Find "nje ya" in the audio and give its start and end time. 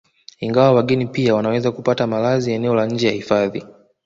2.85-3.13